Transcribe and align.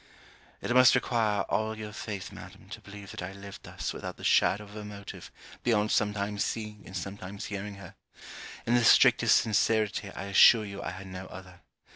It 0.61 0.71
must 0.73 0.95
require 0.95 1.41
all 1.41 1.77
your 1.77 1.93
faith, 1.93 2.31
Madam, 2.31 2.69
to 2.69 2.81
believe 2.81 3.11
that 3.11 3.21
I 3.21 3.33
lived 3.33 3.61
thus 3.61 3.93
without 3.93 4.17
the 4.17 4.23
shadow 4.23 4.63
of 4.63 4.75
a 4.75 4.83
motive 4.83 5.29
beyond 5.61 5.91
sometimes 5.91 6.43
seeing 6.43 6.81
and 6.87 6.97
sometimes 6.97 7.45
hearing 7.45 7.75
her: 7.75 7.93
in 8.65 8.73
the 8.73 8.83
strictest 8.83 9.37
sincerity, 9.37 10.09
I 10.09 10.23
assure 10.23 10.65
you 10.65 10.81
I 10.81 10.89
had 10.89 11.05
no 11.05 11.27
other. 11.27 11.61